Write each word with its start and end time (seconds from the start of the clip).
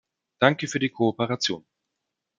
Danke 0.39 0.67
für 0.67 0.79
die 0.79 0.89
Kooperation. 0.89 1.63